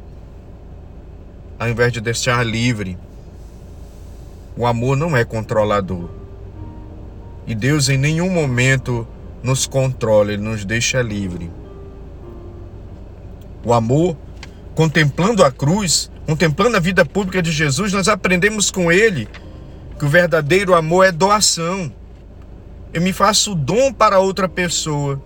ao 1.60 1.70
invés 1.70 1.94
de 1.94 2.02
deixar 2.02 2.44
livre. 2.44 2.98
O 4.58 4.66
amor 4.66 4.96
não 4.96 5.16
é 5.16 5.26
controlador. 5.26 6.10
E 7.46 7.54
Deus 7.54 7.90
em 7.90 7.98
nenhum 7.98 8.30
momento 8.30 9.08
nos 9.44 9.68
controla, 9.68 10.32
ele 10.32 10.42
nos 10.42 10.66
deixa 10.66 11.02
livre. 11.02 11.52
O 13.64 13.74
amor, 13.74 14.18
contemplando 14.74 15.44
a 15.44 15.52
cruz, 15.52 16.10
contemplando 16.26 16.78
a 16.78 16.80
vida 16.80 17.06
pública 17.06 17.42
de 17.42 17.52
Jesus, 17.52 17.92
nós 17.94 18.08
aprendemos 18.08 18.72
com 18.72 18.92
ele 18.92 19.28
que 20.00 20.06
o 20.06 20.10
verdadeiro 20.10 20.74
amor 20.74 21.06
é 21.06 21.12
doação. 21.12 21.92
Eu 22.94 23.02
me 23.02 23.12
faço 23.12 23.54
dom 23.54 23.92
para 23.92 24.20
outra 24.20 24.48
pessoa. 24.48 25.22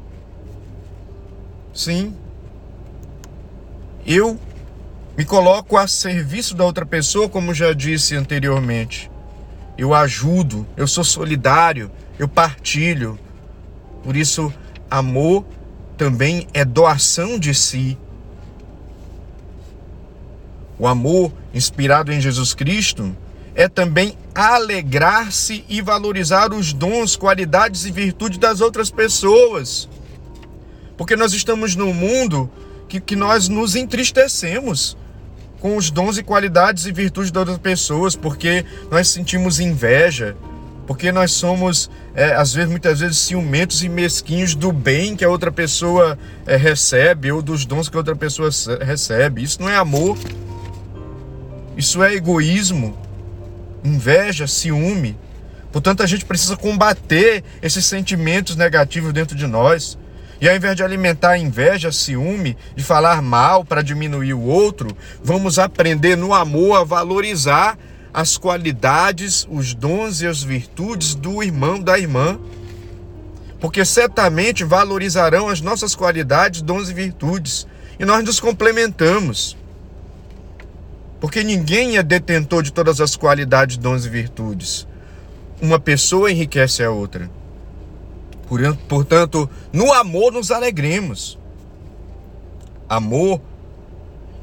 Sim. 1.74 2.13
Eu 4.05 4.39
me 5.17 5.24
coloco 5.24 5.77
a 5.77 5.88
serviço 5.88 6.55
da 6.55 6.65
outra 6.65 6.86
pessoa, 6.86 7.29
como 7.29 7.53
já 7.53 7.74
disse 7.74 8.15
anteriormente. 8.15 9.09
Eu 9.79 9.93
ajudo, 9.93 10.67
eu 10.75 10.86
sou 10.86 11.05
solidário, 11.05 11.89
eu 12.19 12.27
partilho, 12.27 13.17
por 14.03 14.17
isso, 14.17 14.53
amor 14.91 15.45
também 15.98 16.45
é 16.53 16.65
doação 16.65 17.39
de 17.39 17.53
si. 17.53 17.98
O 20.77 20.86
amor 20.86 21.31
inspirado 21.53 22.12
em 22.12 22.19
Jesus 22.19 22.53
Cristo 22.53 23.15
é 23.55 23.69
também 23.69 24.17
alegrar-se 24.36 25.63
e 25.69 25.81
valorizar 25.81 26.53
os 26.53 26.74
dons, 26.74 27.15
qualidades 27.15 27.86
e 27.86 27.91
virtudes 27.91 28.38
das 28.38 28.59
outras 28.59 28.91
pessoas. 28.91 29.88
Porque 30.98 31.15
nós 31.15 31.31
estamos 31.31 31.77
num 31.77 31.93
mundo 31.93 32.51
que, 32.89 33.00
que 33.00 33.15
nós 33.15 33.48
nos 33.48 33.77
entristecemos 33.77 34.98
com 35.59 35.75
os 35.75 35.91
dons 35.91 36.17
e 36.17 36.23
qualidades 36.23 36.85
e 36.85 36.91
virtudes 36.91 37.31
das 37.31 37.41
outras 37.41 37.57
pessoas, 37.57 38.15
porque 38.15 38.65
nós 38.89 39.07
sentimos 39.07 39.59
inveja, 39.59 40.35
porque 40.87 41.11
nós 41.11 41.31
somos, 41.31 41.89
é, 42.15 42.33
às 42.33 42.53
vezes, 42.53 42.69
muitas 42.69 42.99
vezes, 42.99 43.17
ciumentos 43.17 43.83
e 43.83 43.89
mesquinhos 43.89 44.55
do 44.55 44.71
bem 44.71 45.15
que 45.15 45.23
a 45.23 45.29
outra 45.29 45.51
pessoa 45.51 46.17
é, 46.47 46.55
recebe 46.55 47.31
ou 47.31 47.41
dos 47.41 47.65
dons 47.65 47.89
que 47.89 47.95
a 47.95 47.99
outra 47.99 48.15
pessoa 48.15 48.49
recebe. 48.81 49.43
Isso 49.43 49.61
não 49.61 49.69
é 49.69 49.75
amor, 49.75 50.17
isso 51.77 52.01
é 52.01 52.13
egoísmo 52.15 52.97
inveja, 53.83 54.47
ciúme. 54.47 55.17
Portanto, 55.71 56.01
a 56.01 56.07
gente 56.07 56.25
precisa 56.25 56.57
combater 56.57 57.43
esses 57.61 57.85
sentimentos 57.85 58.55
negativos 58.55 59.13
dentro 59.13 59.35
de 59.35 59.45
nós. 59.45 59.98
E 60.41 60.48
ao 60.48 60.55
invés 60.55 60.75
de 60.75 60.84
alimentar 60.84 61.38
inveja, 61.38 61.91
ciúme, 61.91 62.55
de 62.75 62.84
falar 62.84 63.22
mal 63.22 63.65
para 63.65 63.81
diminuir 63.81 64.34
o 64.34 64.41
outro, 64.41 64.96
vamos 65.22 65.60
aprender 65.60 66.15
no 66.15 66.34
amor 66.34 66.77
a 66.77 66.84
valorizar 66.84 67.77
as 68.13 68.38
qualidades, 68.38 69.46
os 69.51 69.74
dons 69.74 70.22
e 70.22 70.27
as 70.27 70.41
virtudes 70.41 71.13
do 71.13 71.43
irmão, 71.43 71.79
da 71.79 72.00
irmã. 72.00 72.39
Porque 73.60 73.84
certamente 73.84 74.63
valorizarão 74.63 75.50
as 75.50 75.60
nossas 75.60 75.93
qualidades, 75.93 76.62
dons 76.62 76.89
e 76.89 76.93
virtudes. 76.93 77.67
E 78.00 78.05
nós 78.05 78.24
nos 78.24 78.39
complementamos. 78.39 79.58
Porque 81.19 81.43
ninguém 81.43 81.98
é 81.98 82.03
detentor 82.03 82.63
de 82.63 82.72
todas 82.72 83.01
as 83.01 83.17
qualidades, 83.17 83.75
dons 83.75 84.05
e 84.05 84.10
virtudes. 84.10 84.88
Uma 85.62 85.77
pessoa 85.77 86.31
enriquece 86.31 86.81
a 86.81 86.89
outra. 86.89 87.29
Portanto, 88.87 89.49
no 89.71 89.93
amor 89.93 90.33
nos 90.33 90.51
alegremos. 90.51 91.37
Amor 92.87 93.41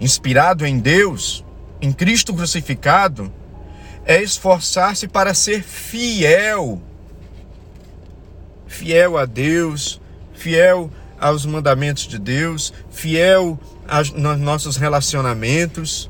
inspirado 0.01 0.67
em 0.67 0.79
Deus, 0.79 1.45
em 1.81 1.93
Cristo 1.93 2.35
crucificado, 2.35 3.33
é 4.05 4.23
esforçar-se 4.23 5.09
para 5.09 5.35
ser 5.35 5.63
fiel. 5.63 6.81
Fiel 8.67 9.17
a 9.19 9.25
Deus, 9.25 10.01
fiel 10.35 10.91
aos 11.19 11.45
mandamentos 11.47 12.07
de 12.07 12.19
Deus, 12.19 12.73
fiel 12.91 13.59
aos 13.89 14.13
nossos 14.13 14.77
relacionamentos 14.77 16.09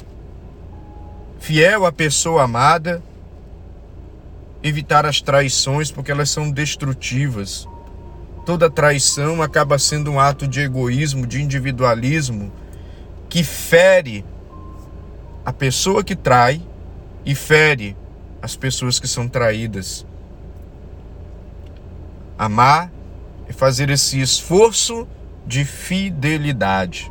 fiel 1.46 1.86
à 1.86 1.92
pessoa 1.92 2.42
amada, 2.42 3.00
evitar 4.64 5.06
as 5.06 5.20
traições, 5.20 5.92
porque 5.92 6.10
elas 6.10 6.28
são 6.28 6.50
destrutivas. 6.50 7.68
Toda 8.46 8.70
traição 8.70 9.42
acaba 9.42 9.76
sendo 9.76 10.12
um 10.12 10.20
ato 10.20 10.46
de 10.46 10.60
egoísmo, 10.60 11.26
de 11.26 11.42
individualismo, 11.42 12.52
que 13.28 13.42
fere 13.42 14.24
a 15.44 15.52
pessoa 15.52 16.04
que 16.04 16.14
trai 16.14 16.62
e 17.24 17.34
fere 17.34 17.96
as 18.40 18.54
pessoas 18.54 19.00
que 19.00 19.09
são 19.09 19.26
traídas. 19.26 20.06
Amar 22.38 22.92
é 23.48 23.52
fazer 23.52 23.90
esse 23.90 24.20
esforço 24.20 25.09
de 25.44 25.64
fidelidade. 25.64 27.11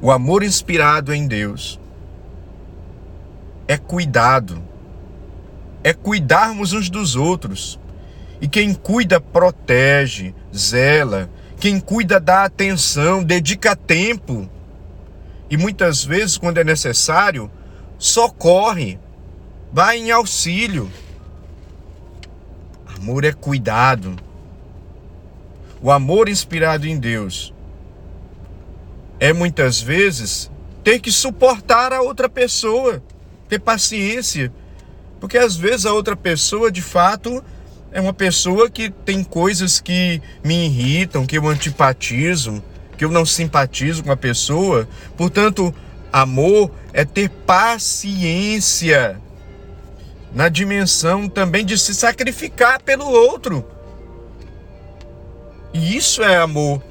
O 0.00 0.12
amor 0.12 0.44
inspirado 0.44 1.12
em 1.12 1.26
Deus 1.26 1.80
é 3.66 3.76
cuidado, 3.76 4.62
é 5.82 5.92
cuidarmos 5.92 6.72
uns 6.72 6.88
dos 6.88 7.16
outros. 7.16 7.81
E 8.42 8.48
quem 8.48 8.74
cuida, 8.74 9.20
protege, 9.20 10.34
zela. 10.52 11.30
Quem 11.60 11.78
cuida, 11.78 12.18
dá 12.18 12.44
atenção, 12.44 13.22
dedica 13.22 13.76
tempo. 13.76 14.50
E 15.48 15.56
muitas 15.56 16.04
vezes, 16.04 16.36
quando 16.36 16.58
é 16.58 16.64
necessário, 16.64 17.48
socorre, 17.96 18.98
vai 19.72 19.98
em 19.98 20.10
auxílio. 20.10 20.90
Amor 22.96 23.24
é 23.24 23.32
cuidado. 23.32 24.16
O 25.80 25.92
amor 25.92 26.28
inspirado 26.28 26.84
em 26.86 26.98
Deus 26.98 27.54
é 29.20 29.32
muitas 29.32 29.80
vezes 29.80 30.50
ter 30.82 30.98
que 30.98 31.12
suportar 31.12 31.92
a 31.92 32.02
outra 32.02 32.28
pessoa, 32.28 33.00
ter 33.48 33.60
paciência, 33.60 34.52
porque 35.20 35.38
às 35.38 35.54
vezes 35.54 35.86
a 35.86 35.92
outra 35.92 36.16
pessoa 36.16 36.72
de 36.72 36.82
fato 36.82 37.42
é 37.92 38.00
uma 38.00 38.14
pessoa 38.14 38.70
que 38.70 38.90
tem 38.90 39.22
coisas 39.22 39.80
que 39.80 40.20
me 40.42 40.66
irritam, 40.66 41.26
que 41.26 41.36
eu 41.36 41.46
antipatizo, 41.46 42.62
que 42.96 43.04
eu 43.04 43.10
não 43.10 43.26
simpatizo 43.26 44.02
com 44.02 44.10
a 44.10 44.16
pessoa. 44.16 44.88
Portanto, 45.16 45.74
amor 46.10 46.70
é 46.92 47.04
ter 47.04 47.28
paciência 47.28 49.20
na 50.34 50.48
dimensão 50.48 51.28
também 51.28 51.66
de 51.66 51.76
se 51.76 51.94
sacrificar 51.94 52.82
pelo 52.82 53.04
outro. 53.04 53.64
E 55.74 55.96
isso 55.96 56.22
é 56.22 56.36
amor. 56.36 56.82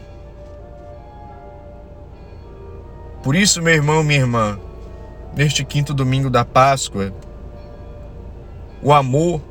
Por 3.23 3.35
isso, 3.35 3.61
meu 3.61 3.73
irmão, 3.73 4.03
minha 4.03 4.19
irmã, 4.19 4.59
neste 5.35 5.63
quinto 5.63 5.93
domingo 5.93 6.29
da 6.29 6.45
Páscoa, 6.45 7.13
o 8.81 8.91
amor 8.93 9.41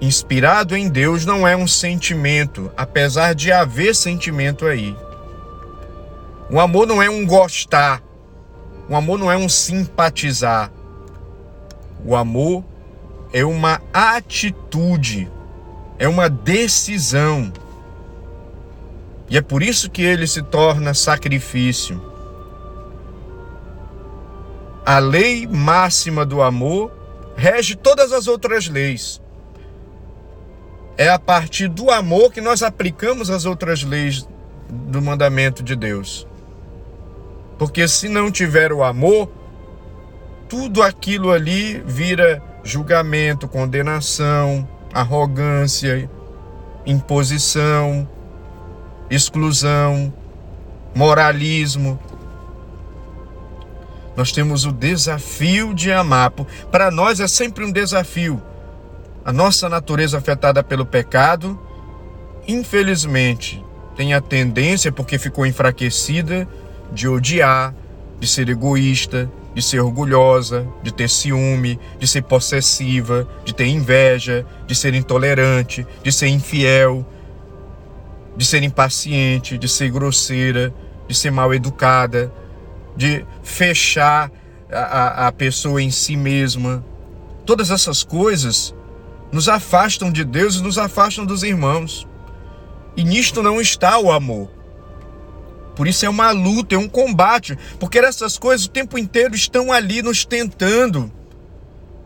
inspirado 0.00 0.76
em 0.76 0.88
Deus 0.88 1.24
não 1.24 1.46
é 1.46 1.56
um 1.56 1.66
sentimento, 1.66 2.70
apesar 2.76 3.34
de 3.34 3.50
haver 3.50 3.94
sentimento 3.94 4.66
aí. 4.66 4.96
O 6.50 6.60
amor 6.60 6.86
não 6.86 7.02
é 7.02 7.10
um 7.10 7.26
gostar, 7.26 8.02
o 8.88 8.96
amor 8.96 9.18
não 9.18 9.30
é 9.30 9.36
um 9.36 9.48
simpatizar. 9.48 10.72
O 12.04 12.16
amor 12.16 12.64
é 13.32 13.44
uma 13.44 13.82
atitude, 13.92 15.30
é 15.98 16.08
uma 16.08 16.30
decisão. 16.30 17.52
E 19.28 19.36
é 19.36 19.42
por 19.42 19.62
isso 19.62 19.90
que 19.90 20.00
ele 20.00 20.26
se 20.26 20.42
torna 20.42 20.94
sacrifício. 20.94 22.02
A 24.86 24.98
lei 24.98 25.46
máxima 25.46 26.24
do 26.24 26.40
amor 26.40 26.90
rege 27.36 27.76
todas 27.76 28.10
as 28.10 28.26
outras 28.26 28.68
leis. 28.68 29.20
É 30.98 31.08
a 31.08 31.18
partir 31.18 31.68
do 31.68 31.92
amor 31.92 32.32
que 32.32 32.40
nós 32.40 32.60
aplicamos 32.60 33.30
as 33.30 33.44
outras 33.44 33.84
leis 33.84 34.28
do 34.68 35.00
mandamento 35.00 35.62
de 35.62 35.76
Deus. 35.76 36.26
Porque 37.56 37.86
se 37.86 38.08
não 38.08 38.32
tiver 38.32 38.72
o 38.72 38.82
amor, 38.82 39.30
tudo 40.48 40.82
aquilo 40.82 41.30
ali 41.30 41.80
vira 41.86 42.42
julgamento, 42.64 43.46
condenação, 43.46 44.68
arrogância, 44.92 46.10
imposição, 46.84 48.08
exclusão, 49.08 50.12
moralismo. 50.94 51.96
Nós 54.16 54.32
temos 54.32 54.64
o 54.64 54.72
desafio 54.72 55.72
de 55.72 55.92
amar. 55.92 56.32
Para 56.72 56.90
nós 56.90 57.20
é 57.20 57.28
sempre 57.28 57.64
um 57.64 57.70
desafio. 57.70 58.42
A 59.28 59.32
nossa 59.32 59.68
natureza 59.68 60.16
afetada 60.16 60.62
pelo 60.62 60.86
pecado, 60.86 61.60
infelizmente, 62.46 63.62
tem 63.94 64.14
a 64.14 64.22
tendência, 64.22 64.90
porque 64.90 65.18
ficou 65.18 65.44
enfraquecida, 65.44 66.48
de 66.90 67.06
odiar, 67.06 67.74
de 68.18 68.26
ser 68.26 68.48
egoísta, 68.48 69.30
de 69.54 69.60
ser 69.60 69.80
orgulhosa, 69.80 70.66
de 70.82 70.90
ter 70.90 71.10
ciúme, 71.10 71.78
de 72.00 72.08
ser 72.08 72.22
possessiva, 72.22 73.28
de 73.44 73.54
ter 73.54 73.66
inveja, 73.66 74.46
de 74.66 74.74
ser 74.74 74.94
intolerante, 74.94 75.86
de 76.02 76.10
ser 76.10 76.28
infiel, 76.28 77.06
de 78.34 78.46
ser 78.46 78.62
impaciente, 78.62 79.58
de 79.58 79.68
ser 79.68 79.90
grosseira, 79.90 80.72
de 81.06 81.14
ser 81.14 81.30
mal 81.30 81.52
educada, 81.52 82.32
de 82.96 83.26
fechar 83.42 84.32
a, 84.72 85.26
a 85.26 85.32
pessoa 85.32 85.82
em 85.82 85.90
si 85.90 86.16
mesma. 86.16 86.82
Todas 87.44 87.70
essas 87.70 88.02
coisas 88.02 88.74
nos 89.32 89.48
afastam 89.48 90.10
de 90.10 90.24
Deus 90.24 90.56
e 90.56 90.62
nos 90.62 90.78
afastam 90.78 91.24
dos 91.24 91.42
irmãos. 91.42 92.06
E 92.96 93.04
nisto 93.04 93.42
não 93.42 93.60
está 93.60 93.98
o 93.98 94.10
amor. 94.10 94.50
Por 95.76 95.86
isso 95.86 96.04
é 96.04 96.08
uma 96.08 96.32
luta, 96.32 96.74
é 96.74 96.78
um 96.78 96.88
combate, 96.88 97.56
porque 97.78 97.98
essas 97.98 98.36
coisas 98.36 98.66
o 98.66 98.70
tempo 98.70 98.98
inteiro 98.98 99.34
estão 99.34 99.70
ali 99.70 100.02
nos 100.02 100.24
tentando, 100.24 101.12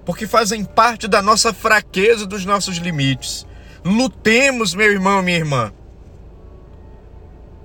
porque 0.04 0.26
fazem 0.26 0.62
parte 0.62 1.08
da 1.08 1.22
nossa 1.22 1.54
fraqueza, 1.54 2.26
dos 2.26 2.44
nossos 2.44 2.76
limites. 2.76 3.46
Lutemos, 3.82 4.74
meu 4.74 4.92
irmão, 4.92 5.22
minha 5.22 5.38
irmã. 5.38 5.72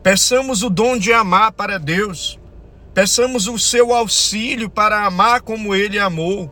Peçamos 0.02 0.64
o 0.64 0.70
dom 0.70 0.98
de 0.98 1.12
amar 1.12 1.52
para 1.52 1.78
Deus. 1.78 2.40
Peçamos 2.94 3.48
o 3.48 3.60
seu 3.60 3.94
auxílio 3.94 4.70
para 4.70 5.06
amar 5.06 5.42
como 5.42 5.76
Ele 5.76 6.00
amou. 6.00 6.50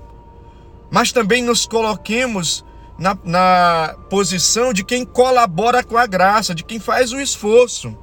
Mas 0.91 1.13
também 1.13 1.41
nos 1.41 1.65
coloquemos 1.65 2.65
na, 2.97 3.17
na 3.23 3.95
posição 4.09 4.71
de 4.71 4.83
quem 4.83 5.05
colabora 5.05 5.83
com 5.83 5.97
a 5.97 6.05
graça, 6.05 6.55
de 6.55 6.63
quem 6.63 6.79
faz 6.79 7.11
o 7.11 7.19
esforço. 7.19 7.97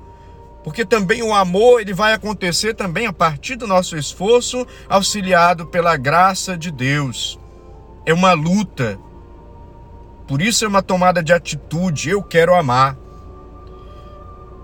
Porque 0.62 0.84
também 0.84 1.22
o 1.22 1.34
amor 1.34 1.80
ele 1.80 1.92
vai 1.92 2.12
acontecer 2.12 2.74
também 2.74 3.06
a 3.06 3.12
partir 3.12 3.56
do 3.56 3.66
nosso 3.66 3.96
esforço, 3.96 4.66
auxiliado 4.88 5.66
pela 5.66 5.96
graça 5.96 6.56
de 6.56 6.70
Deus. 6.70 7.38
É 8.06 8.14
uma 8.14 8.32
luta. 8.32 8.98
Por 10.28 10.40
isso 10.40 10.64
é 10.64 10.68
uma 10.68 10.82
tomada 10.82 11.22
de 11.22 11.32
atitude. 11.32 12.10
Eu 12.10 12.22
quero 12.22 12.54
amar. 12.54 12.96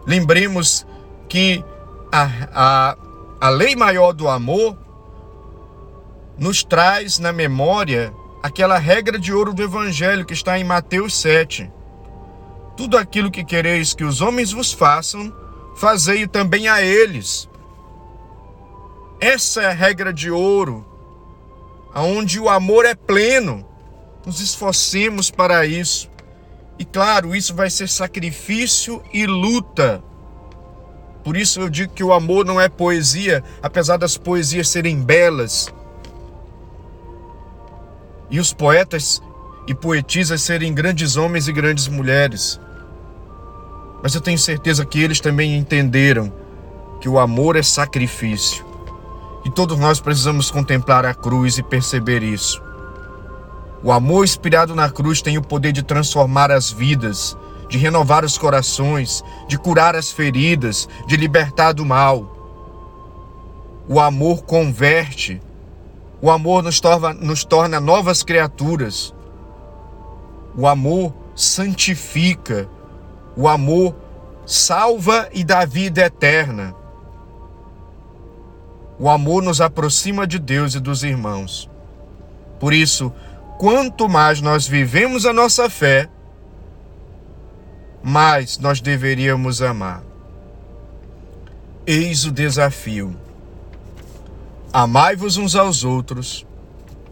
Lembremos 0.07 0.87
que 1.29 1.65
a, 2.13 2.31
a, 2.53 2.97
a 3.41 3.49
lei 3.49 3.75
maior 3.75 4.13
do 4.13 4.29
amor 4.29 4.79
nos 6.39 6.63
traz 6.63 7.19
na 7.19 7.33
memória 7.33 8.13
aquela 8.43 8.79
regra 8.79 9.19
de 9.19 9.33
ouro 9.33 9.53
do 9.53 9.63
Evangelho 9.63 10.25
que 10.25 10.33
está 10.33 10.59
em 10.59 10.65
Mateus 10.65 11.17
7. 11.21 11.71
Tudo 12.77 12.97
aquilo 12.97 13.31
que 13.31 13.45
quereis 13.45 13.95
que 13.95 14.05
os 14.05 14.21
homens 14.21 14.53
vos 14.53 14.73
façam, 14.73 15.35
fazei 15.77 16.27
também 16.27 16.69
a 16.69 16.81
eles. 16.81 17.49
Essa 19.21 19.63
é 19.63 19.67
a 19.67 19.73
regra 19.73 20.13
de 20.13 20.31
ouro, 20.31 20.87
aonde 21.93 22.39
o 22.39 22.49
amor 22.49 22.85
é 22.85 22.95
pleno. 22.95 23.67
Nos 24.25 24.41
esforcemos 24.41 25.31
para 25.31 25.67
isso. 25.67 26.09
E 26.79 26.85
claro, 26.85 27.35
isso 27.35 27.55
vai 27.55 27.69
ser 27.69 27.89
sacrifício 27.89 29.03
e 29.13 29.27
luta. 29.27 30.03
Por 31.25 31.37
isso 31.37 31.61
eu 31.61 31.69
digo 31.69 31.93
que 31.93 32.05
o 32.05 32.13
amor 32.13 32.47
não 32.47 32.61
é 32.61 32.69
poesia, 32.69 33.43
apesar 33.61 33.97
das 33.97 34.17
poesias 34.17 34.69
serem 34.69 35.03
belas, 35.03 35.73
e 38.31 38.39
os 38.39 38.53
poetas 38.53 39.23
e 39.67 39.75
poetisas 39.75 40.43
serem 40.43 40.73
grandes 40.73 41.17
homens 41.17 41.49
e 41.49 41.53
grandes 41.53 41.89
mulheres. 41.89 42.61
Mas 44.03 44.15
eu 44.15 44.21
tenho 44.21 44.39
certeza 44.39 44.85
que 44.85 45.01
eles 45.03 45.21
também 45.21 45.57
entenderam 45.57 46.33
que 47.01 47.09
o 47.09 47.19
amor 47.19 47.57
é 47.57 47.63
sacrifício. 47.63 48.65
E 49.45 49.51
todos 49.51 49.79
nós 49.79 50.01
precisamos 50.01 50.51
contemplar 50.51 51.05
a 51.05 51.15
cruz 51.15 51.59
e 51.59 51.63
perceber 51.63 52.23
isso. 52.23 52.63
O 53.83 53.93
amor 53.93 54.25
inspirado 54.25 54.75
na 54.75 54.91
cruz 54.91 55.23
tem 55.23 55.39
o 55.39 55.43
poder 55.43 55.73
de 55.73 55.83
transformar 55.83 56.51
as 56.51 56.71
vidas, 56.71 57.37
de 57.69 57.79
renovar 57.79 58.25
os 58.25 58.37
corações, 58.37 59.23
de 59.47 59.57
curar 59.57 59.95
as 59.95 60.11
feridas, 60.11 60.89
de 61.07 61.17
libertar 61.17 61.73
do 61.73 61.85
mal. 61.85 62.35
O 63.89 64.01
amor 64.01 64.43
converte, 64.43 65.41
o 66.21 66.31
amor 66.31 66.63
nos 66.63 66.81
torna, 66.81 67.15
nos 67.15 67.45
torna 67.45 67.81
novas 67.81 68.23
criaturas. 68.23 69.15
O 70.57 70.67
amor 70.67 71.15
santifica. 71.35 72.69
O 73.37 73.47
amor 73.47 73.95
salva 74.45 75.29
e 75.33 75.45
dá 75.45 75.65
vida 75.65 76.01
eterna. 76.03 76.75
O 78.99 79.09
amor 79.09 79.43
nos 79.45 79.61
aproxima 79.61 80.27
de 80.27 80.41
Deus 80.41 80.75
e 80.75 80.81
dos 80.81 81.05
irmãos. 81.05 81.71
Por 82.59 82.73
isso, 82.73 83.13
quanto 83.57 84.09
mais 84.09 84.41
nós 84.41 84.67
vivemos 84.67 85.25
a 85.25 85.33
nossa 85.33 85.71
fé, 85.71 86.09
mais 88.03 88.59
nós 88.59 88.81
deveríamos 88.81 89.63
amar. 89.63 90.03
Eis 91.87 92.25
o 92.25 92.33
desafio 92.33 93.28
Amai-vos 94.73 95.39
uns 95.39 95.57
aos 95.57 95.83
outros, 95.83 96.47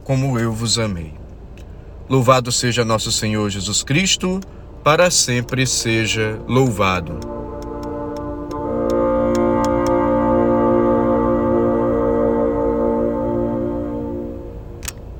como 0.04 0.38
eu 0.38 0.52
vos 0.52 0.78
amei. 0.78 1.14
Louvado 2.06 2.52
seja 2.52 2.84
nosso 2.84 3.10
Senhor 3.10 3.48
Jesus 3.48 3.82
Cristo, 3.82 4.40
para 4.84 5.10
sempre 5.10 5.66
seja 5.66 6.38
louvado. 6.46 7.35